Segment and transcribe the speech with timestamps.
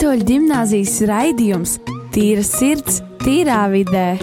[0.00, 1.74] Katoļu gimnāzijas raidījums
[2.14, 4.14] Tīra sirds, tīrā vidē.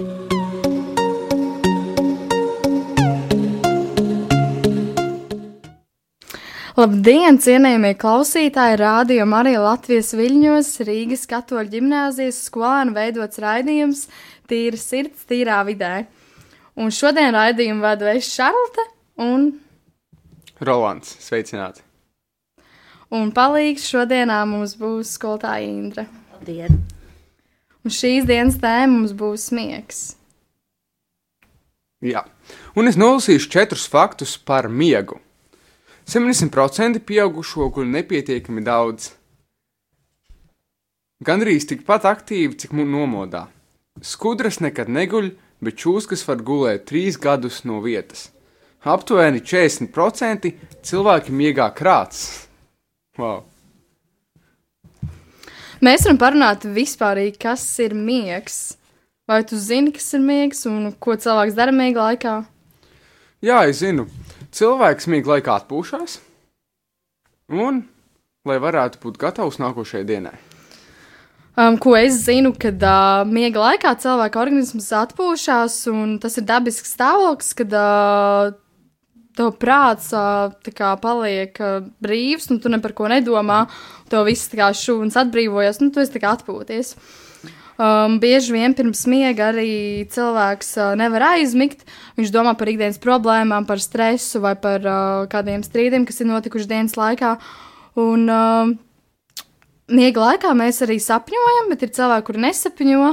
[6.81, 8.81] Labdien, cienījamie klausītāji!
[8.81, 14.07] Rādījumā arī Latvijas viļņos Rīgas katoļu ģimnāzijas skolēnu veidots raidījums
[14.49, 16.07] Tīra sirds, tīrā vidē.
[16.73, 18.89] Un šodien raidījumu vadu es Šarlote
[19.29, 19.51] un,
[20.57, 21.85] Rolands, sveicināti!
[23.13, 26.07] Un palīgs šodienā mums būs skolotāja Indra.
[26.33, 26.81] Labdien!
[27.85, 30.01] Un šīs dienas tēma mums būs smieks.
[32.03, 32.25] Jā,
[32.77, 35.17] un es nolasīšu četrus faktus par miegu.
[36.07, 39.09] 70% pieaugušo guļ nepietiekami daudz.
[41.25, 43.47] Gandrīz tikpat aktīvi, cik mu nomodā.
[44.05, 45.31] Skudras nekad neguļ,
[45.63, 48.29] bet čūskas var gulēt trīs gadus no vietas.
[48.87, 50.51] Aptuveni 40%
[50.85, 52.46] cilvēki miegā krāts.
[53.17, 53.43] Wow.
[55.81, 58.77] Mēs varam parunāt vispārīgi, kas ir miegs.
[59.27, 62.37] Vai tu zini, kas ir miegs un ko cilvēks dara miega laikā?
[63.43, 64.07] Jā, es zinu,
[64.55, 66.17] cilvēks miega laikā atpūšas,
[67.53, 67.83] un
[68.47, 70.37] lai varētu būt gatavs nākošajai dienai.
[71.57, 76.93] Um, ko es zinu, kad uh, miega laikā cilvēka organisms atpūšas, un tas ir dabisks
[76.93, 78.51] stāvoklis, kad uh,
[79.37, 80.09] tev prāts
[80.77, 81.61] kā paliek
[82.03, 83.65] brīvs, un tu ne par ko nedomā,
[84.11, 86.95] tev viss kā šūnas atbrīvojas, un tu esi atpūties.
[87.77, 91.83] Um, bieži vien pirms miega arī cilvēks uh, nevar aizmigt.
[92.17, 96.71] Viņš domā par ikdienas problēmām, par stresu vai par uh, kādiem strīdiem, kas ir notikuši
[96.71, 97.35] dienas laikā.
[98.01, 98.71] Un, uh,
[99.93, 103.11] miega laikā mēs arī sapņojam, bet ir cilvēki, kuri nesapņo.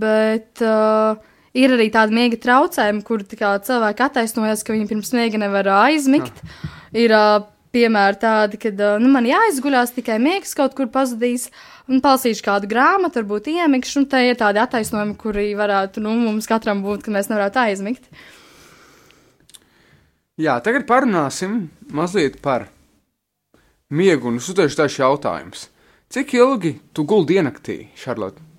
[0.00, 1.20] Bet uh,
[1.56, 5.70] ir arī tādi miega traucējumi, kur tā kā, cilvēki attaisnojas, ka viņi pirms miega nevar
[5.80, 6.42] aizmigt.
[6.96, 8.72] Ir uh, piemēri tādi, ka
[9.02, 11.48] nu, man jāizguļās, tikai miegs kaut kur pazudīs.
[11.90, 16.46] Un palasīšu kādu grāmatu, varbūt iemigšu, un te ir tādi attaisnojumi, kuri varētu nu, mums
[16.46, 18.06] katram būt, ka mēs nevarētu aizmigt.
[20.40, 22.68] Jā, tagad parunāsim mazliet par
[23.90, 25.66] miegu un es uzdošu tādus jautājumus.
[26.14, 28.49] Cik ilgi tu guldi diennaktī, Šarlote?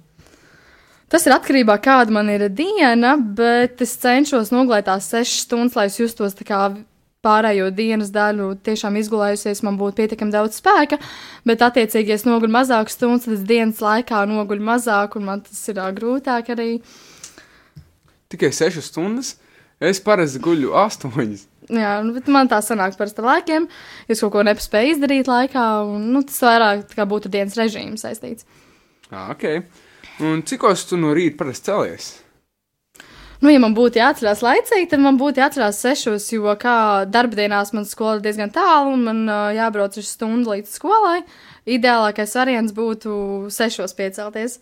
[1.11, 5.75] Tas ir atkarībā no kāda man ir diena, bet es cenšos nogulēt tās sešas stundas,
[5.75, 6.61] lai es justos tā kā
[7.21, 10.97] pārējo dienas daļu tiešām izgulējusies, man būtu pietiekami daudz spēka,
[11.45, 15.43] bet attiecīgi, ja es noguļu mazāk stundas, tad es dienas laikā noguļu mazāk, un man
[15.45, 16.69] tas ir grūtāk arī.
[18.31, 19.35] Tikai 6 stundas.
[19.81, 21.11] Es parasti guļu 8.
[21.71, 23.67] Jā, nu, bet man tā sanāk parasti ar laikiem,
[24.09, 28.45] es kaut ko nespēju izdarīt laikā, un nu, tas vairāk tā būtu dienas režīms saistīts.
[29.09, 29.47] Ah, ok.
[30.19, 32.11] Un cikos tu no rīta parasti celies?
[33.41, 37.87] Nu, ja man būtu jāatcerās laicīgi, tad man būtu jāatcerās sešos, jo kā darbdienās man
[37.89, 41.23] skola ir diezgan tālu un man uh, jābrauc uz stundu līdz skolai.
[41.65, 44.59] Ideālākais variants būtu sešos piecelties.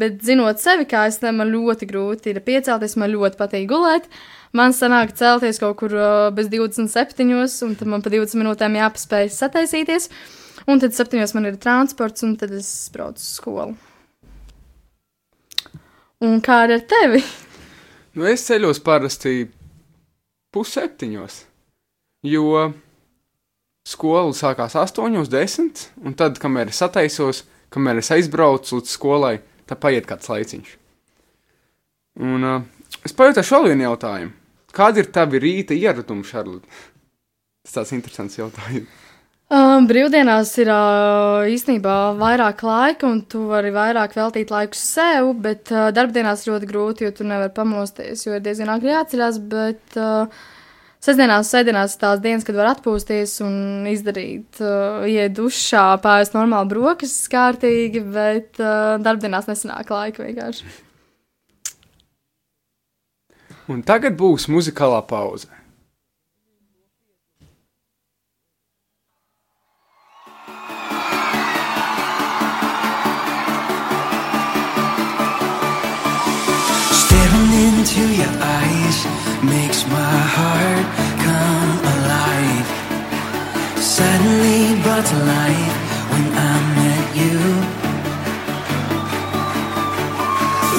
[0.00, 4.08] Bet zinot sevi, kā es tam ļoti grūti ir piecelties, man ļoti patīk gulēt.
[4.56, 7.28] Man sanāk celties kaut kur uh, bez 27,
[7.68, 10.08] un tad man pa 20 minūtēm jāpaspēj sataisīties.
[10.64, 13.76] Un tad 7 man ir transports, un tad es braucu uz skolu.
[16.22, 17.22] Un kā ar tevi?
[18.14, 19.48] Nu, es ceļos parasti
[20.54, 21.40] pusseptiņos,
[22.30, 22.68] jo
[23.88, 27.42] skola sākās astoņos, desmit, un tad, kamēr es sataisos,
[27.74, 29.34] kamēr es aizbraucu līdz skolai,
[29.66, 30.76] tā paiet kāds laiciņš.
[32.22, 32.62] Un uh,
[33.02, 34.34] es pajautāšu vēl vienu jautājumu.
[34.74, 36.70] Kādi ir tavi rīta ieradumi, Šarlote?
[37.64, 39.02] Tas tāds interesants jautājums.
[39.52, 45.68] Um, brīvdienās ir uh, īstenībā vairāk laika, un tu vari vairāk veltīt laiku sev, bet
[45.68, 49.40] uh, darbdienās ļoti grūti, jo tu nevari pamosties, jo ir diezgan agri jāceļās.
[49.52, 50.32] Bet uh,
[51.04, 57.28] sestdienās, sēdienās tās dienas, kad var atpūsties un izdarīt, uh, iet dušā, pāriest normāli brokastis
[57.28, 60.72] kārtīgi, bet uh, darbdienās nesanāk laika vienkārši.
[63.68, 65.52] Un tagad būs muzikālā pauze.
[84.04, 85.76] Suddenly brought to life
[86.12, 87.36] when I met you.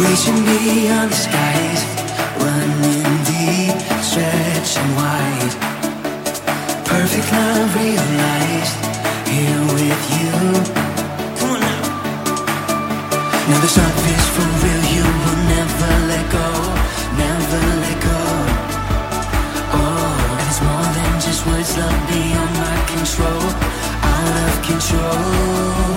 [0.03, 1.81] Reaching beyond the skies,
[2.45, 3.77] running deep,
[4.09, 5.53] stretching wide.
[6.85, 8.77] Perfect love realized
[9.33, 10.33] here with you.
[11.37, 11.81] Come on now.
[13.49, 13.71] Now the
[14.13, 14.74] is for real,
[24.67, 25.94] control,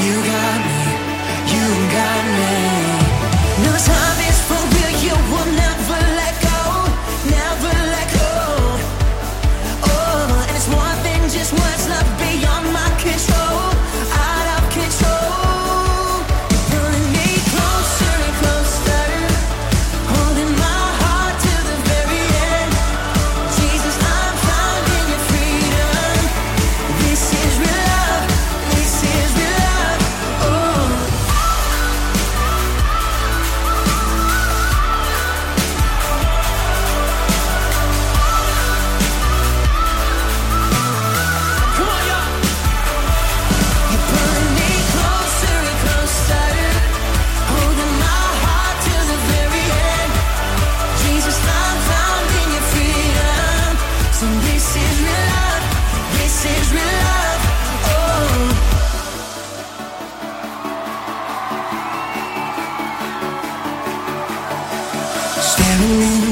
[0.00, 0.37] You got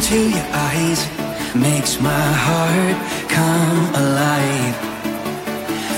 [0.06, 1.04] into your eyes
[1.56, 2.96] makes my heart
[3.28, 4.74] come alive.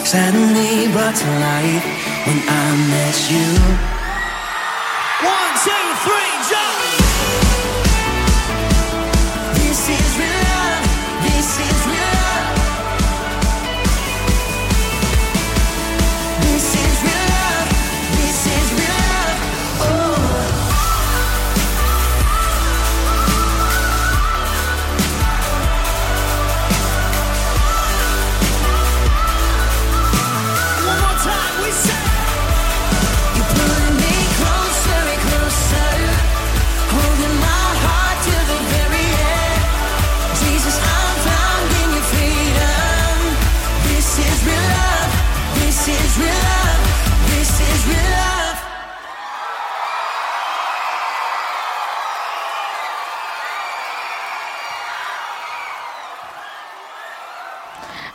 [0.07, 1.85] Suddenly brought to life
[2.27, 3.98] when I met you.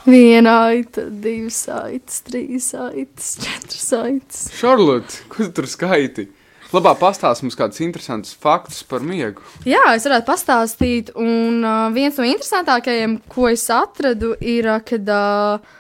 [0.03, 4.39] Viena aita, divas aitas, trīs aitas, četras aitas.
[4.57, 6.27] Šarlote, ko tu tur skaiti?
[6.73, 9.43] Labāk pastāsti mums kādus interesantus faktus par miegu.
[9.69, 15.75] Jā, es varētu pastāstīt, un uh, viens no interesantākajiem, ko es atradu, ir, kad uh,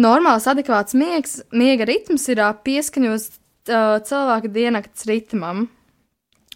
[0.00, 5.68] normāls, adekvāts miegs, miega ritms ir uh, pieskaņots uh, cilvēka diennakts ritmam.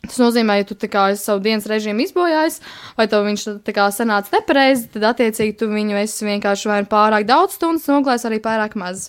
[0.04, 2.60] Tas nozīmē, ja tu kā savu dienas režīmu izbojājis,
[2.98, 7.26] vai tev viņš kā sanāca nepareizi, tad attiecīgi tu viņu esi vienkārši vai nu pārāk
[7.28, 9.08] daudz stundas noglājis, arī pārāk maz.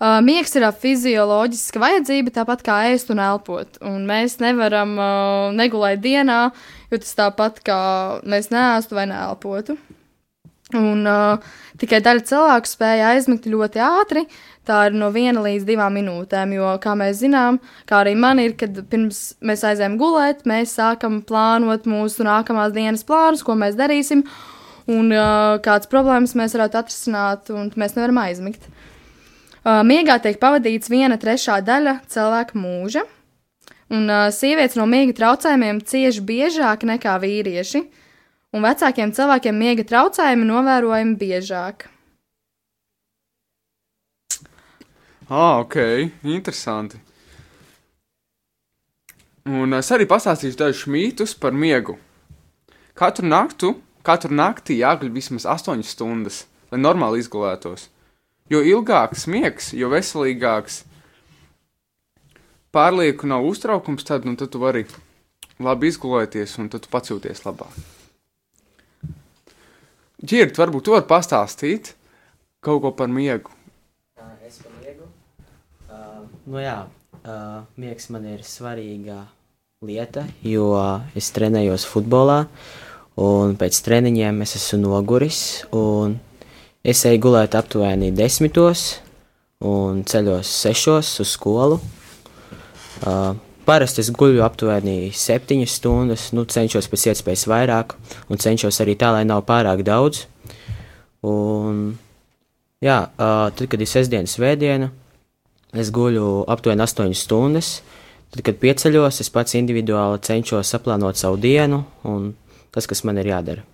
[0.00, 3.76] Uh, miegs ir fizioloģiska vajadzība, tāpat kā ēst un elpot.
[3.84, 6.46] Un mēs nevaram uh, negulēt dienā,
[6.88, 7.80] jo tas tāpat kā
[8.24, 9.76] mēs neēstu vai neelpotu.
[10.78, 11.50] Un uh,
[11.80, 14.24] tikai daļa cilvēku spēja aizmigt ļoti ātri.
[14.68, 17.58] Tā ir no viena līdz divām minūtēm, jo, kā mēs zinām,
[17.88, 23.02] kā arī man ir, kad pirms mēs aizējām gulēt, mēs sākam plānot mūsu nākamās dienas
[23.08, 24.22] plānus, ko mēs darīsim,
[24.92, 28.68] un uh, kādas problēmas mēs varētu atrisināt, un mēs nevaram aizmigt.
[29.60, 33.02] Uh, miegā tiek pavadīts viena trešā daļa cilvēka mūža,
[33.90, 37.88] un uh, sievietes no miega traucējumiem cieši biežāk nekā vīrieši,
[38.54, 41.86] un vecākiem cilvēkiem miega traucējumi novērojami biežāk.
[45.30, 45.76] Ah, ok,
[46.26, 46.98] interesanti.
[49.46, 51.94] Un es arī pastāstīšu dažus mītus par miegu.
[52.98, 56.42] Katru naktu, katru naktī jāguļ vismaz 8 stundas,
[56.74, 57.86] lai normāli izgulētos.
[58.50, 60.82] Jo ilgāks miegs, jo veselīgāks.
[62.74, 64.84] Pārlieku nav uztraukums, tad, nu, tad tu vari
[65.62, 67.99] labi izgulēties, un tad tu pats jūties labāk.
[70.20, 71.94] Ģirt, varbūt tu vari pastāstīt
[72.60, 73.52] kaut ko par miegu.
[74.46, 75.08] Es par miegu.
[75.88, 76.78] Uh, nu jā,
[77.24, 79.24] uh, miegs man ir svarīga
[79.84, 80.72] lieta, jo
[81.16, 82.42] es trenējos futbolā,
[83.16, 86.18] un pēc treniņiem es esmu noguris, un
[86.80, 89.02] Es eju gulēt aptuveni desmitos
[89.60, 91.76] un ceļos sešos uz skolu.
[93.04, 93.36] Uh,
[93.70, 97.94] parasti es guļu aptuveni septiņas stundas, nu cenšos pēc iespējas vairāk
[98.26, 100.24] un cenšos arī tā, lai nav pārāk daudz.
[101.26, 101.92] Un,
[102.82, 104.90] jā, tad, kad ir sestdienas vēdiena,
[105.78, 107.78] es guļu aptuveni 8 stundas.
[108.30, 112.32] Tad, kad pieceļos, es pats individuāli cenšos saplānot savu dienu un
[112.74, 113.66] tas, kas man ir jādara.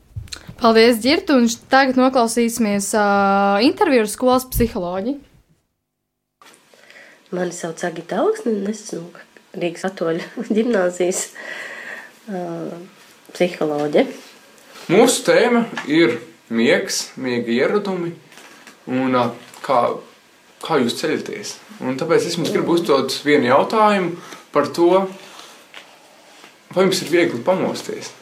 [0.61, 5.21] Paldies, Girta, un tagad noklausīsimies uh, interviju ar skolas psiholoģiju.
[7.37, 9.25] Mani sauc Agita Augsne, un es esmu
[9.57, 10.25] Rīgas katoļu
[10.57, 11.27] ģimnāzijas
[12.31, 12.73] uh,
[13.33, 14.07] psiholoģe.
[14.93, 16.19] Mūsu tēma ir
[16.53, 18.13] miegs, miega ieradumi
[18.87, 19.33] un uh,
[19.65, 19.81] kā,
[20.63, 21.57] kā jūs ceļaties.
[21.85, 24.15] Un tāpēc es jums gribu uzdot vienu jautājumu
[24.55, 25.03] par to,
[26.73, 28.13] vai jums ir viegli pamosties.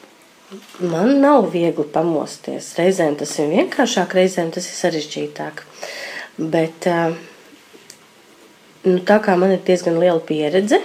[0.82, 2.72] Man nav viegli pamosties.
[2.78, 5.62] Reizēm tas ir vienkāršāk, reizēm tas ir sarežģītāk.
[6.38, 7.14] Bet uh,
[8.84, 10.80] nu, tā kā man ir diezgan liela pieredze,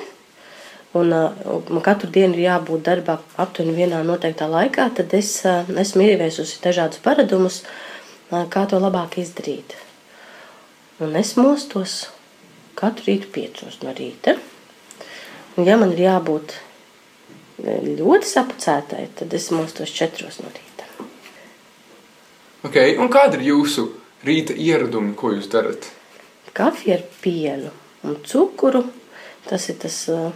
[0.97, 5.67] un uh, man katru dienu ir jābūt darbā aptuveni vienā noteiktā laikā, tad es uh,
[5.83, 7.63] esmu ieviesusi dažādus paradumus,
[8.29, 9.73] kā to labāk izdarīt.
[11.01, 12.03] Un es mostos
[12.77, 14.35] katru rītu piecos no rīta.
[15.57, 16.53] Un, ja man ir jābūt
[17.59, 20.87] ļoti sapucētai, tad es mostos četros no rīta.
[22.69, 23.87] Okay, un kāda ir jūsu
[24.27, 25.89] rīta ieradumi, ko jūs darat?
[26.55, 27.71] Kafija ar pienu
[28.03, 28.85] un cukuru.
[29.47, 30.29] Tas ir tas uh,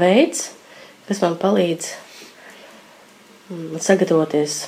[0.00, 0.50] veids,
[1.08, 1.90] kas man palīdz
[3.50, 4.64] um, sagatavoties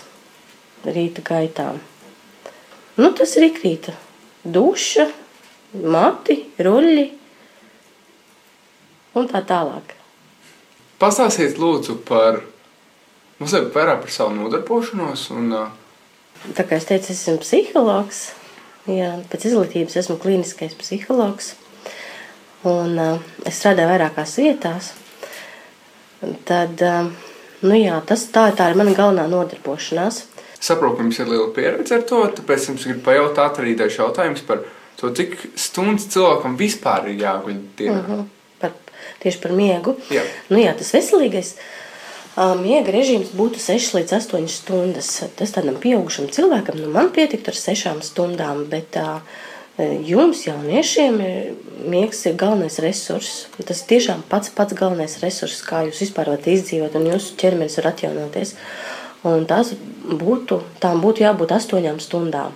[0.87, 1.81] rīta gaitām.
[2.97, 3.93] Nu, tas ir ikrīta
[4.45, 5.09] duša,
[5.83, 7.07] mati, ruļļi
[9.17, 9.97] un tā tālāk.
[11.01, 12.41] Pastāstiet lūdzu par
[13.41, 15.29] mazliet vairāk par savu nodarbošanos.
[15.37, 18.23] Un, uh, Tā kā es teicu, es esmu psihologs.
[18.87, 21.55] Jā, pēc izglītības esmu klīniskais psihologs.
[22.67, 24.93] Un, uh, es strādāju vairākās vietās.
[26.49, 27.11] Tad, uh,
[27.67, 30.23] nu jā, tas tā, tā ir mana galvenā nodarbošanās.
[30.61, 34.45] saprotu, ka jums ir liela pieredze ar to, tāpēc jums gribu pajautāt arī dažus jautājumus
[34.47, 34.65] par
[34.97, 37.99] to, cik stundas cilvēkam vispār ir jāguļ dienā.
[38.01, 38.25] Uh -huh.
[38.61, 38.73] par,
[39.23, 39.97] tieši par miegu.
[40.11, 40.23] Jā.
[40.49, 41.55] Nu, jā, tas veselīgais
[42.37, 45.23] ā, miega režīms būtu 6 līdz 8 stundas.
[45.37, 49.21] Tas tādam pieaugušam cilvēkam, nu, man pietiktu ar 6 stundām, bet tā,
[49.79, 51.55] jums, jauniešiem, ir-
[51.87, 53.47] miegs ir galvenais resurss.
[53.65, 57.77] Tas ir tiešām pats pats galvenais resurss, kā jūs vispār varat izdzīvot, un jūsu ķermenis
[57.81, 58.55] var atjaunoties.
[59.27, 59.75] Un tās
[60.07, 62.53] būtu, tām būtu jābūt 8 stundām.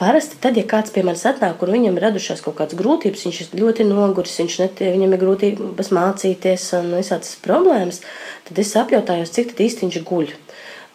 [0.00, 3.40] Parasti tad, ja kāds pie manis atnāk, kur viņam ir radušās kaut kādas grūtības, viņš
[3.42, 8.00] ir ļoti noguris, viņš netie, viņam ir grūtības mācīties un visādas problēmas,
[8.48, 10.32] tad es apjautājos, cik tad īsti viņš guļ.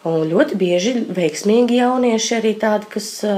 [0.06, 3.32] Un ļoti bieži veiksmīgi jaunieši arī tādi, kas ā,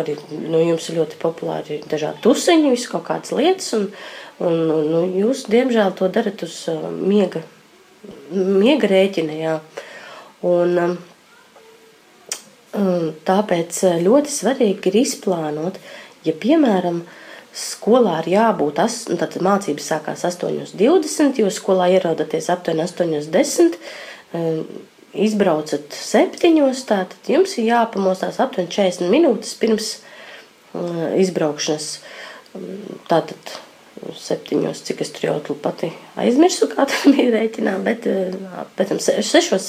[0.00, 3.90] arī nu, jums ir ļoti populāri, ir dažādi tuseņi, visu kaut kādas lietas, un,
[4.40, 7.42] un, un nu, jūs, diemžēl, to darat uz ā, miega,
[8.32, 9.58] miega rēķina, jā.
[10.48, 10.96] Un, um,
[12.80, 15.76] un tāpēc eh, ļoti svarīgi ir izplānot,
[16.24, 17.02] ja, piemēram,
[17.54, 23.76] skolā ir jābūt, as- nu, tad mācības sākās 8.20, jūs skolā ierodaties aptuveni 8.10,
[24.32, 24.64] um,
[25.14, 26.54] izbraucat 7.
[26.88, 29.90] tātad jums ir jāpamostās aptuveni 40 minūtes pirms
[30.74, 31.90] uh, izbraukšanas.
[33.10, 33.54] Tātad
[34.18, 35.90] septiņos, cik es tur jau tur pati
[36.20, 38.06] aizmirsu, kā tas bija rēķinā, bet
[38.76, 39.68] pēc tam se- sešos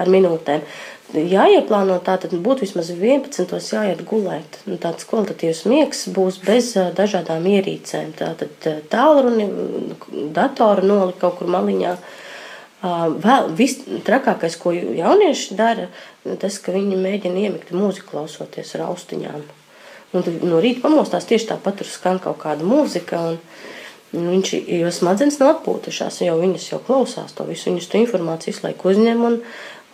[0.00, 0.64] ar minūtēm.
[1.10, 3.56] Jāieplāno tā, tad būtu vismaz 11.
[3.74, 4.60] jāiet gulēt.
[4.70, 8.12] Nu, tāds kvalitatīvs miegs būs bez dažādām ierīcēm.
[8.20, 9.48] Tātad tālruni,
[10.36, 11.96] datoru nolikt kaut kur maliņā.
[11.96, 12.29] Ā,
[12.80, 15.90] Vēl viss trakākais, ko jaunieši dara,
[16.40, 19.42] tas, ka viņi mēģina iemigt mūziku klausoties ar austiņām.
[20.16, 23.20] Un tad no rīta pamostās tieši tāpat, tur skan kaut kāda mūzika.
[24.16, 27.68] Un, viņš, jo smadzenes nav atpūtušās, jau viņas jau klausās to visu.
[27.68, 29.36] Viņas to informāciju visu laiku uzņem un,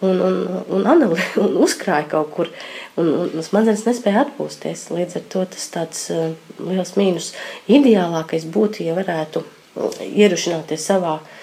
[0.06, 0.38] un, un,
[0.78, 2.52] un, anali, un uzkrāja kaut kur.
[2.96, 4.86] Un, un smadzenes nespēja atpūsties.
[4.94, 6.30] Līdz ar to tas tāds uh,
[6.62, 7.32] liels mīnus.
[7.66, 11.35] Ideālākais būtu, ja varētu uh, ierušināties savā uh,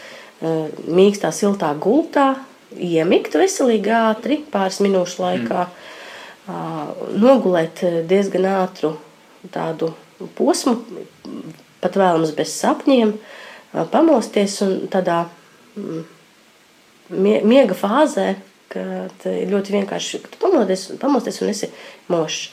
[0.43, 2.33] mīkstā, siltā gultā,
[2.73, 5.65] iemigt veselīgi ātri, pāris minūšu laikā.
[5.67, 5.89] Mm
[6.47, 8.97] nogulēt eh, diezgan ātru
[9.53, 9.93] tādu
[10.37, 10.77] posmu,
[11.83, 13.13] pat vēlams bez sapņiem,
[13.91, 15.25] pamosties un tādā
[15.75, 16.03] mm,
[17.09, 18.35] mie- miega fāzē,
[18.71, 21.69] kad ļoti vienkārši pamosties, pamosties un esi
[22.11, 22.51] mošs.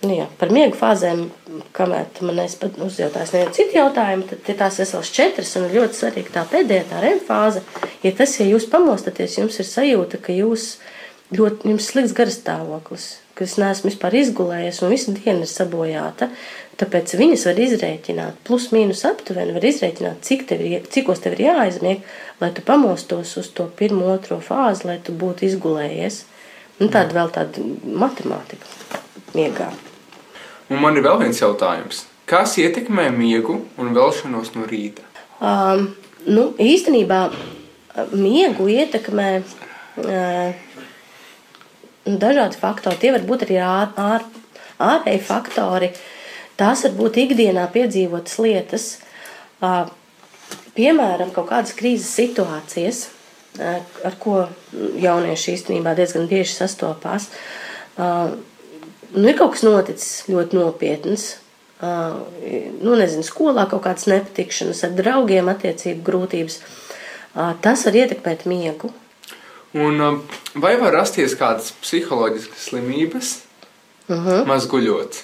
[0.00, 1.26] Nu, jā, par miega fāzēm,
[1.76, 6.32] kamēr man pat uzjautājis nevienu citu jautājumu, tad ir tās veselas četras un ļoti svarīga
[6.38, 7.60] tā pēdējā, tā REM fāze.
[8.00, 10.70] Ja tas, ja jūs pamostaties, jums ir sajūta, ka jūs
[11.36, 13.04] ļoti, jums slikts garas stāvoklis,
[13.36, 16.30] ka es neesmu vispār izgulējies un visa diena ir sabojāta.
[16.80, 21.44] Tāpēc viņas var izrēķināt, plus mīnus aptuveni, var izrēķināt, cik tev ir, cikos tev ir
[21.50, 22.08] jāaizmieg,
[22.40, 26.22] lai tu pamostos uz to pirmo, otro fāzi, lai tu būtu izgulējies.
[26.80, 27.68] Nu, tāda vēl tāda
[28.00, 29.04] matemātika
[29.36, 29.68] miegā.
[30.70, 32.04] Un man ir vēl viens jautājums.
[32.30, 35.02] Kas ietekmē miegu un velšanos no rīta?
[35.42, 35.88] Um,
[36.30, 40.52] nu, īstenībā uh, miegu ietekmē uh,
[42.06, 43.00] dažādi faktori.
[43.02, 44.26] Tie var būt arī ār, ār,
[44.78, 45.90] ārēji faktori.
[46.60, 48.86] Tās var būt ikdienā piedzīvotas lietas,
[49.64, 49.88] uh,
[50.76, 53.08] piemēram, kaut kādas krīzes situācijas,
[53.58, 54.44] uh, ar ko
[55.02, 57.26] jaunieši īstenībā diezgan bieži sastopās.
[57.98, 58.38] Uh,
[59.14, 61.36] nu, ir kaut kas noticis ļoti nopietns.
[61.80, 62.20] Uh,
[62.84, 66.58] nu, nezinu, skolā kaut kādas nepatikšanas, ar draugiem, attiecību grūtības.
[67.32, 68.92] Uh, tas var ietekmēt miegu.
[69.72, 70.18] Un, um,
[70.60, 73.38] vai var rasties kādas psiholoģiskas slimības,
[74.10, 74.46] Uh -huh.
[74.46, 75.22] maz guļot?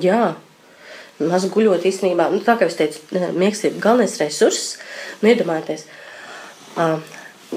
[0.00, 0.34] Jā,
[1.18, 2.30] maz guļot īstenībā.
[2.30, 2.98] Nu, tā kā es teicu,
[3.34, 4.78] miegs ir galvenais resurss.
[5.20, 5.82] Nu, iedomājieties,
[6.76, 7.00] uh,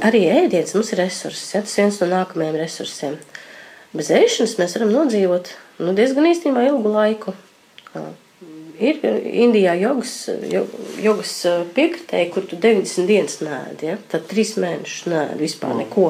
[0.02, 1.54] arī ēdiens mums ir resurss.
[1.54, 1.62] Ja?
[1.62, 3.18] Tas viens no nākamajiem resursiem.
[3.94, 5.50] Bez ēšanas mēs varam nodzīvot
[5.84, 7.34] nu, diezgan īstenībā ilgu laiku.
[8.82, 10.14] Ir Indijā jogas,
[10.50, 10.64] jo-
[11.04, 11.34] jogas
[11.76, 13.98] piekritēji, kur tu 90 dienas nēdi, ja?
[14.10, 16.08] tad 3 mēnešus nēdi vispār neko.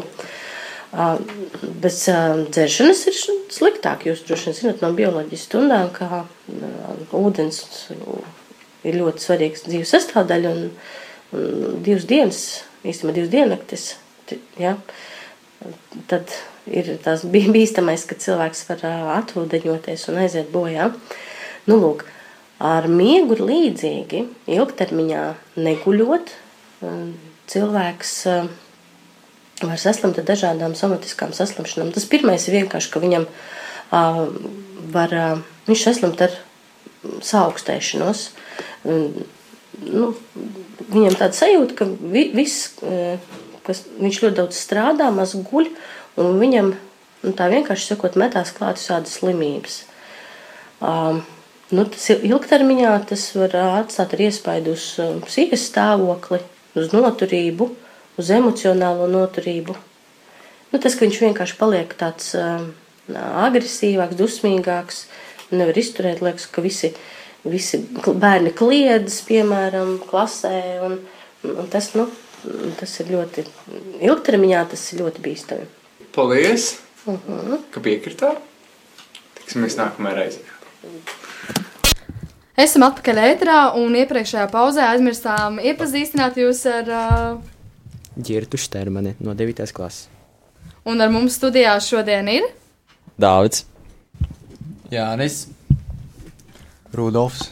[1.81, 1.97] Bez
[2.51, 3.17] dzeršanas ir
[3.55, 4.05] sliktāk.
[4.07, 6.23] Jūs droši vien zināt no bioloģijas stundām, ka
[7.15, 7.61] ūdens
[8.87, 10.63] ir ļoti svarīgs dzīves sastāvdaļa un,
[11.37, 12.41] un divas dienas,
[12.83, 13.89] īstenībā divas diennaktis.
[14.27, 14.77] ti- Ja,
[16.07, 16.31] tad
[16.69, 20.91] ir tas bīstamais, ka cilvēks var ā, atūdeņoties un aiziet bojā.
[21.69, 22.05] Nu, lūk,
[22.61, 24.25] ar miegu ir līdzīgi.
[24.51, 25.23] Ilgtermiņā
[25.61, 26.33] neguļot,
[27.51, 28.13] cilvēks
[29.61, 31.91] var saslimt ar dažādām somatiskām saslimšanām.
[31.93, 33.27] Tas pirmais ir vienkārši, ka viņam
[34.93, 35.13] var,
[35.67, 36.37] viņš saslimt ar
[37.25, 38.25] saaugstēšanos.
[39.81, 40.11] Nu,
[40.91, 42.75] viņam tāda sajūta, ka vi, viss,
[43.65, 45.71] kas viņš ļoti daudz strādā, maz guļ,
[46.19, 46.73] un viņam
[47.23, 49.83] nu, tā vienkārši sakot, metās klāt visādas slimības.
[50.81, 51.21] Um,
[51.71, 56.41] nu, tas il- ilgtermiņā tas var ā, atstāt arī iespaidu uz uh, psihiskā stāvokli,
[56.75, 57.69] uz noturību,
[58.19, 59.75] uz emocionālo noturību.
[60.71, 62.71] Nu, tas, ka viņš vienkārši paliek tāds um,
[63.11, 65.05] agresīvāks, dusmīgāks,
[65.51, 66.93] nevar izturēt, liekas, ka visi,
[67.43, 70.55] visi bērni kliedz, piemēram, klasē.
[70.87, 70.97] Un,
[71.51, 72.07] un tas, nu,
[72.79, 73.45] tas ir ļoti
[74.07, 75.67] ilgtermiņā, tas ir ļoti bīstami.
[76.15, 77.57] Paldies, Uh -huh.
[77.71, 78.37] ka piekritāt.
[79.35, 80.39] Tiksimies nākamajā reizē.
[82.57, 87.41] Esam atpakaļ ēterā, un iepriekšējā pauzē aizmirstām iepazīstināt jūs ar, uh,
[88.23, 89.71] Girtu Štermani no 9.
[89.73, 90.07] klases.
[90.85, 92.43] un ar mums studijā šodien ir.
[93.19, 93.65] Dāvids.
[94.91, 95.47] Jānis.
[96.93, 97.49] Rudolfs.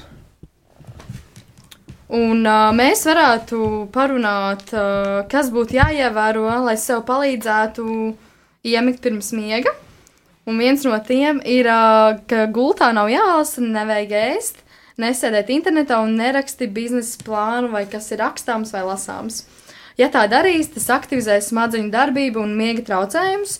[2.09, 8.15] Un uh, mēs varētu parunāt, uh, kas būtu jāievēro, lai sev palīdzētu
[8.65, 9.71] iemigt pirms miega.
[10.49, 11.67] Un viens no tiem ir,
[12.29, 14.63] ka gultā nav jālasa, nevajag ēst,
[14.99, 19.43] nesēdēt internetā un neraksti biznesa plānu vai kas ir rakstāms vai lasāms.
[19.99, 23.59] Ja tā darīs, tas aktivizēs smadzeņu darbību un miega traucējumus,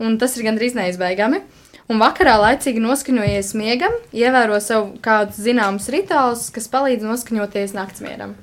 [0.00, 1.42] un tas ir gandrīz neizbēgami.
[1.90, 8.36] Un vakarā laicīgi noskaņojies miegam, ievēro sev kādus zināmus rituālus, kas palīdz noskaņoties naktsmieram.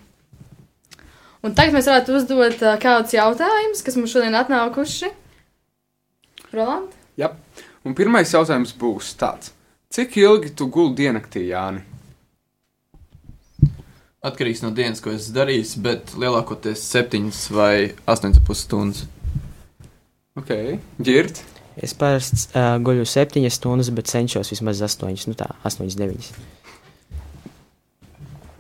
[1.46, 5.14] Un tagad mēs varētu uzdot kādus jautājumus, kas mums šodien atnākuši.
[6.54, 6.96] Roland?
[7.20, 7.32] Jā.
[7.88, 9.54] Un pirmais jautājums būs tāds.
[9.94, 11.84] Cik ilgi tu guldi diennaktī, Jāni?
[14.28, 19.06] Atkarīgs no dienas, ko es darīju, bet lielākoties 7 vai 8,5 stundas.
[20.38, 20.52] Ok,
[21.02, 21.40] ģirt.
[21.78, 26.32] Es parasti uh, guļu 7 stundas, bet cenšos vismaz 8, nu tā, 8, 9.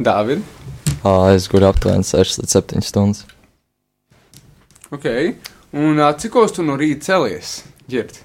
[0.08, 0.46] Dāvid.
[1.02, 3.26] Ā, es guļu aptuveni 6 līdz 7 stundas.
[4.94, 5.10] Ok.
[5.76, 7.58] Un ā, cikos tu no rīta celies?
[7.92, 8.20] Ģirt.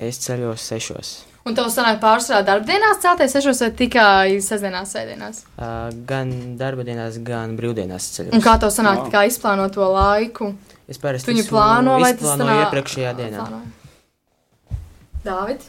[0.00, 1.10] Es ceļos 6.
[1.48, 5.38] Un tev sanāk pārsvarā darbdienās celties sešos vai tikai sestdienās, sēdienās?
[5.56, 8.34] Uh, gan darba dienās, gan brīvdienās ceļos.
[8.36, 9.12] Un kā tev sanāk Wow.
[9.14, 9.26] wow.
[9.32, 10.50] izplānot to laiku?
[10.90, 12.60] Es parasti Tu viņu plāno vai tas sanāk?
[12.66, 13.40] iepriekšējā dienā.
[13.40, 14.78] Plānoji.
[15.24, 15.64] Dāvid,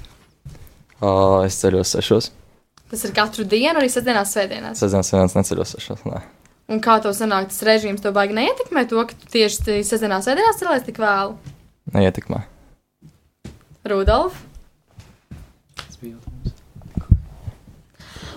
[1.02, 1.12] Ā,
[1.48, 2.30] es ceļos 6.
[2.92, 4.78] tas ir katru dienu, arī sestdienās, svētdienās.
[4.80, 6.06] Sestdienas viens neceļos 6.
[6.12, 6.22] Nē.
[6.72, 10.60] Un kā tev sanāk, tas režīms tev baigi neietekmē to, ka tu tieši sestdienās, svētdienās
[10.62, 11.36] celies tik vēlu?
[11.96, 12.44] Neietekmē.
[13.88, 14.44] Rudolf?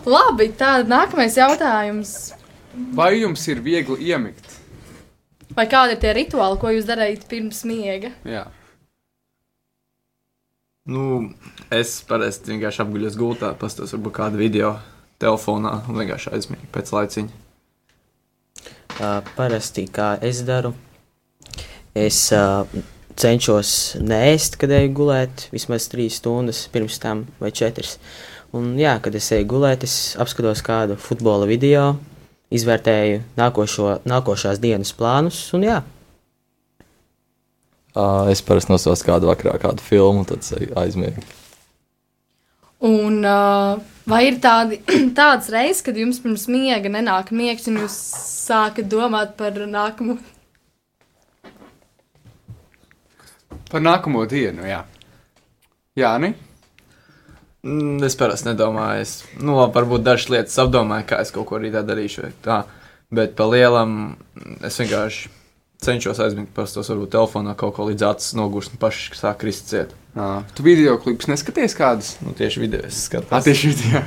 [0.05, 2.35] Labi, tad nākamais jautājums.
[2.97, 4.59] Vai jums ir viegli iemigt?
[5.55, 8.11] Vai kādi ir tie rituāli, ko jūs darījat pirms miega?
[8.29, 8.45] Jā.
[10.91, 11.31] Nu,
[11.73, 14.75] es parasti vienkārši apguļos gultā, pastos varbūt kādu video
[15.23, 17.41] telefonā un vienkārši aizmīgu pēc laiciņa.
[18.95, 20.75] Uh, parasti, kā es daru,
[21.97, 22.69] es uh,
[23.21, 23.73] cenšos
[24.03, 27.99] neēst, kad eju gulēt, vismaz trīs stundas pirms tam vai četras.
[28.55, 31.95] Un, jā, kad es eju gulēt, es apskatos kādu futbola video,
[32.55, 35.81] izvērtēju nākošo, nākošās dienas plānus, un jā,
[38.31, 40.47] es parasti nosos kādu vakarā, kādu filmu, tad
[40.81, 41.23] aizmiegu.
[42.85, 43.79] Un uh,
[44.11, 44.81] vai ir tādi,
[45.19, 47.97] tāds reizes, kad jums pirms miega nenāk miegs, un jūs
[48.49, 50.19] sākat domāt par nākamo?
[53.75, 54.85] Par nākamo dienu, jā.
[55.99, 56.35] Jā, ne?
[57.67, 61.59] Mm, Es parasti nedomāju, es, nu, labi, varbūt dažas lietas apdomāju, kā es kaut ko
[61.59, 62.61] rītā darīšu, tā,
[63.15, 64.15] bet pa lielam
[64.63, 65.33] es vienkārši
[65.85, 69.95] cenšos aizmigt, pastos varbūt telefonā kaut ko līdz acis nogurst un paši sāk krist ciet.
[70.15, 72.15] Ā, Tu video klipus neskaties kādus?
[72.23, 73.33] Nu, tieši video es skatos.
[73.35, 74.05] Ā, tieši video.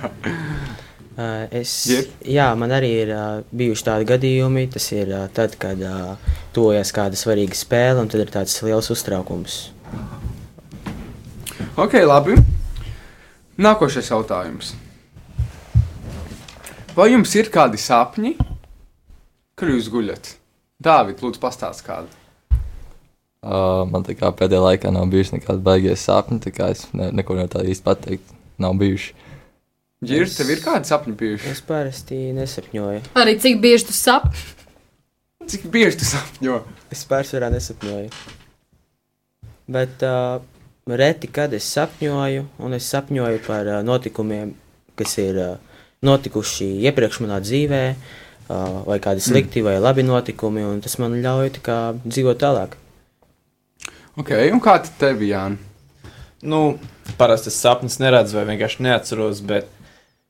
[1.17, 2.11] Uh, es, Jep.
[2.29, 4.67] jā, man arī ir uh, bijuši tādi gadījumi.
[4.69, 8.91] Tas ir uh, tad, kad uh, tojas kāda svarīga spēle, un tad ir tāds liels
[8.93, 9.55] uztraukums.
[11.73, 12.37] Ok, labi.
[13.57, 14.75] Nākošais jautājums.
[16.93, 18.35] Vai jums ir kādi sapņi,
[19.57, 20.35] kur jūs guļat?
[20.81, 22.13] Dāvid, lūdzu, pastāst kādu.
[23.41, 27.09] Uh, man tā kā pēdējā laikā nav bijuši nekādi baigies sapņi, tā kā es ne,
[27.09, 28.37] neko nevaru tā īsti pateikt.
[28.61, 29.13] Nav bijuši.
[30.05, 31.49] Girs, Es- tev ir kādi sapņi bijuši?
[31.51, 33.01] Es parasti nesapņoju.
[33.17, 34.27] Arī cik bieži tu sap?
[35.47, 36.59] Cik bieži tu sapņo?
[36.93, 38.11] Es pārsvarā nesapņoju.
[39.67, 40.37] Bet uh,
[40.87, 44.53] reti, kad es sapņoju, un es sapņoju par uh, notikumiem,
[44.99, 50.79] kas ir uh, notikuši iepriekš manā dzīvē, uh, vai kādi slikti vai labi notikumi, un
[50.85, 52.77] tas man ļauj kā dzīvot tālāk.
[54.17, 55.57] Ok, un kā tev, Jāni?
[56.47, 56.77] Nu,
[57.17, 59.67] parasti es sapņus neredzu vai vienkārši neatceros, bet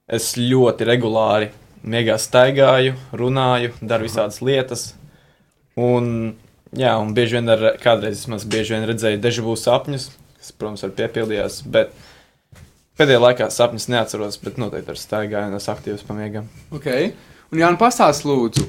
[0.08, 1.50] es ļoti regulāri
[1.88, 4.90] miegā staigāju, runāju, daru visādas lietas.
[5.78, 6.34] Un,
[6.76, 10.96] jā, un bieži vien ar, kādreiz es bieži vien redzēju dežavu sapņus, kas, protams, arī
[11.02, 11.92] piepildījās, bet
[12.98, 16.48] pēdējā laikā sapņus neatceros, bet noteikti ar staigāju un es aktīvs pamiegam.
[16.74, 16.90] Ok,
[17.52, 18.66] un Jāni, pastāst lūdzu,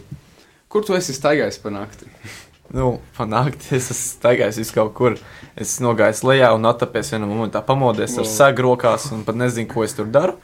[0.68, 2.11] kur tu esi staigājis pa nakti?
[2.68, 5.14] Nu, panākt, es esmu staigājis vis kaut kur.
[5.57, 8.20] Es nogāju lejā un attapies vienā momentā, pamodies wow.
[8.20, 10.35] ar sēgu rokās un pat nezinu, ko es tur daru.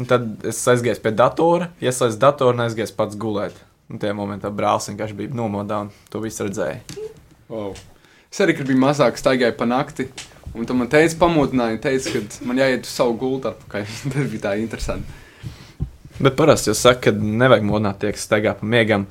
[0.00, 3.56] Un tad es aizgāju pie datora, ieslēdzu datoru un aizgāju pats gulēt.
[3.92, 6.78] Un tajā momentā brālis vienkārši bija nomodā un to visu redzēja.
[7.52, 7.74] Wow.
[8.32, 10.06] Es arī, biju mazāk, staigāju pa nakti,
[10.56, 13.84] un tu man teici, pamodināji, teici, ka man jāiet uz savu gultu atpakaļ.
[14.14, 15.20] Tas bija tā interesanti.
[16.22, 19.04] Bet parasti jau saka, ka nevajag modināt tie, kas staigā pa miegam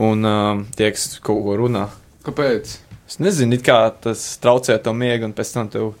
[0.00, 1.86] un um, tie, kas kaut ko runā.
[2.26, 2.74] Kāpēc?
[3.06, 5.92] Es nezinu, kā tas traucē to miegu, un pēc tam tev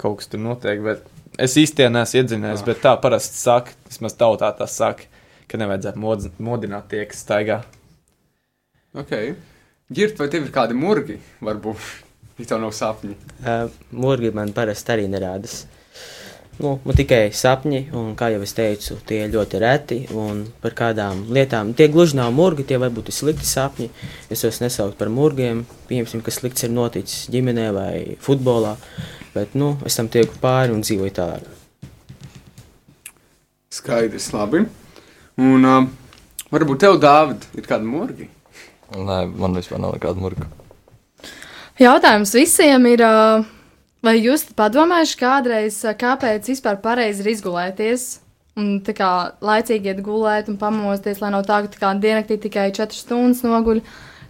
[0.00, 0.80] kaut kas tur notiek.
[0.84, 1.04] Bet
[1.38, 5.06] es īstenībā neesmu iedzinies, bet tā parasti saka, vismaz tautā tā saka,
[5.48, 7.62] ka nevajadzētu modz- modināt tie, kas staigā.
[8.98, 9.14] Ok.
[9.94, 11.18] Girt, vai tev ir kādi murgi?
[11.44, 11.88] Varbūt.
[12.38, 13.14] Ja tev nav sapņi.
[13.40, 15.62] Uh, Mūrgi man parasti arī nerādas.
[16.58, 19.98] Nu, man tikai sapņi, un, kā jau es teicu, tie ir ļoti reti.
[20.18, 23.86] Un par kādām lietām, tie gluži nav mūrgi, tie varbūt ir slikti sapņi.
[24.34, 25.62] Es tos nesauktu par mūrgiem.
[25.86, 27.92] Pieņemsim, kas slikts ir noticis ģimenē vai
[28.24, 28.74] futbolā.
[29.36, 31.46] Bet, nu, es tam tieku pāri un dzīvoju tālāk.
[33.78, 34.64] Skaidrs, labi.
[35.38, 35.86] Un um,
[36.50, 38.26] varbūt tev, Dāvid, ir kādi murgi?
[38.96, 40.48] Nē, man vispār nav nekāda murga.
[41.78, 43.44] Jautājums visiem ir, ā,
[44.04, 48.08] vai jūs padomājuši kādreiz, kāpēc vispār pareizi ir izgulēties?
[48.58, 49.10] Un tā kā
[49.44, 53.44] laicīgi iet gulēt un pamosties, lai nav tā, ka tā kā diennaktī tikai 4 stundas
[53.46, 53.84] noguļ.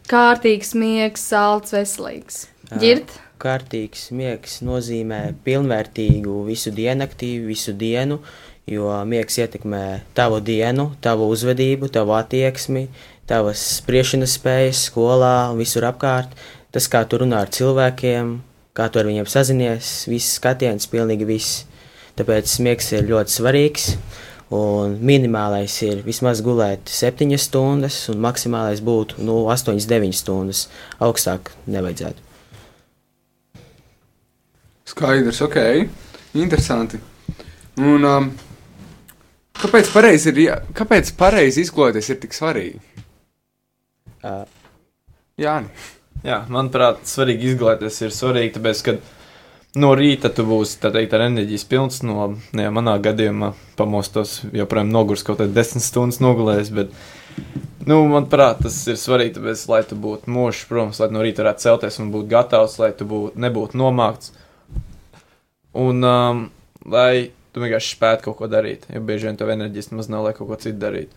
[0.09, 2.47] Kārtīgs miegs, salds, veselīgs.
[2.81, 3.15] Girt?
[3.41, 8.19] Kārtīgs miegs nozīmē pilnvērtīgu visu diennakti, visu dienu,
[8.69, 9.85] jo miegs ietekmē
[10.17, 12.89] tavu dienu, tavu uzvedību, tavu attieksmi,
[13.31, 16.35] tavas spriešanas spējas skolā un visur apkārt.
[16.75, 18.35] Tas, kā tu runā ar cilvēkiem,
[18.79, 21.65] kā tu ar viņiem sazinies, viss skatiens, pilnīgi viss.
[22.19, 23.91] Tāpēc miegs ir ļoti svarīgs.
[24.55, 30.65] Un minimālais ir vismaz gulēt 7 stundas, un maksimālais būtu nu, 8, 9 stundas.
[31.05, 32.25] Augstāk nevajadzētu.
[34.89, 35.59] Skaidrs, ok.
[36.41, 37.03] Interesanti.
[37.83, 38.31] Un um,
[39.61, 42.81] kāpēc pareizi ir, kāpēc pareizi izgloties ir tik svarīgi?
[44.25, 44.47] Uh,
[45.39, 45.61] Jā,
[46.27, 48.95] Jā, manuprāt, svarīgi izglītoties ir svarīgi, tāpēc, ka
[49.79, 52.01] no rīta tu būsi teikt, ar enerģijas pilns.
[52.07, 56.73] No, ne, jau manā gadījumā pamostos joprojām nogurs kaut kādā desmit stundas nogulējis.
[56.75, 56.93] Bet,
[57.87, 61.67] nu, manuprāt, tas ir svarīgi, tāpēc, lai tu būtu mošs, protams, lai no rīta varētu
[61.69, 64.35] celties un būt gatavs, lai tu būtu, nebūtu nomākts.
[65.79, 66.47] Un um,
[66.89, 70.35] lai tu vienkārši spētu kaut ko darīt, jo bieži vien tev enerģijas maz nav, lai
[70.37, 71.15] kaut ko citu darītu.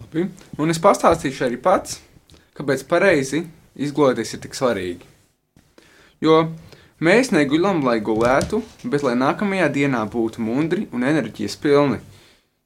[0.00, 0.30] Labi.
[0.56, 1.98] Un es pastāstīšu arī pats,
[2.60, 3.44] kāpēc pareizi
[3.80, 5.08] izglītoties ir tik svarīgi.
[6.20, 6.50] Jo
[7.00, 12.00] mēs neguļam, lai gulētu, bet lai nākamajā dienā būtu mundri un enerģijas pilni.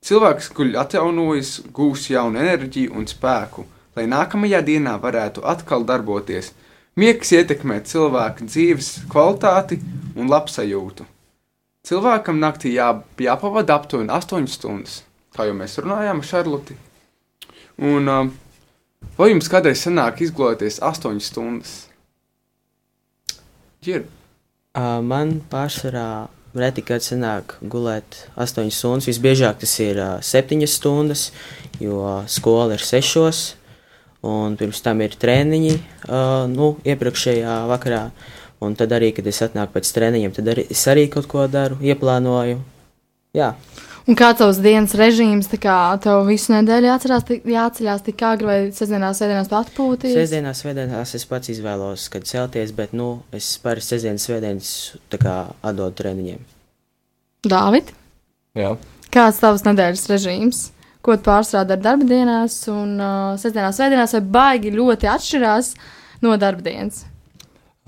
[0.05, 3.65] Cilvēks guļ atjaunojas, gūs jaunu enerģiju un spēku,
[3.97, 6.51] lai nākamajā dienā varētu atkal darboties.
[7.01, 9.81] Miegs ietekmē cilvēka dzīves kvalitāti
[10.15, 11.07] un labsajūtu.
[11.85, 15.01] Cilvēkam naktī jā, jāpavada aptuveni 8 stundas,
[15.37, 16.77] kā jau mēs runājām ar Šarloti.
[17.83, 18.31] Un, uh,
[19.19, 21.75] vai jums kādreiz sanāk izglītoties 8 stundas?
[23.85, 24.07] Ir.
[24.75, 29.09] Uh, man pārsvarā reti, kad sanāk gulēt 8 stundas.
[29.11, 31.29] Visbiežāk tas ir uh, 7 stundas,
[31.83, 33.55] jo skola ir 6.
[34.25, 35.75] Un pirms tam ir treniņi,
[36.09, 38.07] uh, nu, iepriekšējā vakarā.
[38.65, 41.77] Un tad arī, kad es atnāku pēc treniņiem, tad arī es arī kaut ko daru,
[41.85, 42.63] ieplānoju.
[43.37, 43.51] Jā,
[44.05, 48.57] Un kā tavs dienas režīms, tā kā tev visu nedēļu jāatcerās, jāceļās tik agri vai
[48.77, 50.13] sestdienās, sēdienās tu atpūties?
[50.13, 54.75] Sēdesdienās, svētdienās es pats izvēlos, kad celties, bet nu, es parasti sestdienas, svētdienas
[55.13, 56.45] tā kā atdodu treniņiem.
[57.49, 57.95] Dāvid,
[58.61, 58.75] Jā.
[59.15, 60.61] kāds tavs nedēļas režīms?
[61.05, 65.73] Ko tu pārstrādā ar darba dienās un uh, sestdienās, svētdienās vai baigi ļoti atšķirās
[66.25, 67.07] no darba dienas?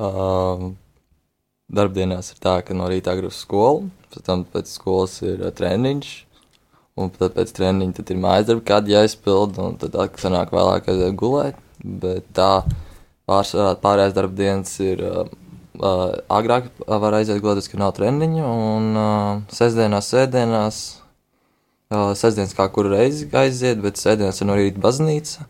[0.00, 0.74] Um,
[1.66, 5.52] Darbdienās ir tā, ka no rīta agrāk uz skolu, pēc tam pēc skolas ir uh,
[5.54, 6.10] treniņš,
[7.00, 10.90] un tad pēc treniņa tad ir mājas darbi, kādi jāizpild, un tad atkal sanāk vēlāk
[10.92, 11.58] aiziet gulēt.
[11.84, 12.50] Bet tā
[13.28, 15.26] pārsvarā pārējās darba dienas ir uh,
[15.80, 20.80] uh, agrāk var aiziet gulēt, kad nav treniņa, un uh, sestdienās, sēdienās,
[21.92, 25.46] uh, sestdienas kā kuru reizi aiziet, bet sēdienās ir no rīta baznīca,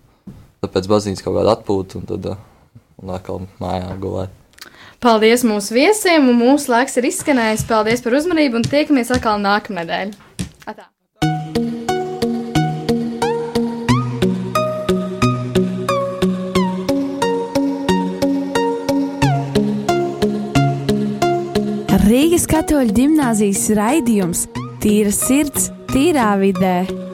[0.63, 2.43] tad pēc baznīcas kaut kāda atpūta, un tad uh,
[3.03, 4.46] un atkal mājā gulēt.
[5.01, 7.67] Paldies mūsu viesiem, un mūsu laiks ir izskanējis.
[7.69, 10.15] Paldies par uzmanību, un tiekamies atkal nākamnedēļ.
[10.67, 10.91] Atā.
[22.07, 24.45] Rīgas katoļu gimnāzijas raidījums
[24.79, 27.06] Tīra sirds, tīrā vidē.